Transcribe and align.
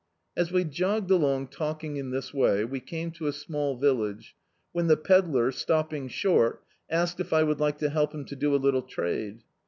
As 0.35 0.51
we 0.51 0.63
jogged 0.63 1.11
along 1.11 1.49
talking 1.49 1.97
in 1.97 2.09
this 2.09 2.33
way, 2.33 2.65
we 2.65 2.79
came 2.79 3.11
to 3.11 3.27
a 3.27 3.31
small 3.31 3.77
village, 3.77 4.35
when 4.71 4.87
the 4.87 4.97
pedlar, 4.97 5.51
stopping 5.51 6.07
short, 6.07 6.63
asked 6.89 7.19
if 7.19 7.31
I 7.31 7.43
would 7.43 7.59
like 7.59 7.77
to 7.77 7.89
help 7.91 8.11
him 8.11 8.25
to 8.25 8.35
do 8.35 8.55
a 8.55 8.59
littie 8.59 8.87
trade. 8.87 9.43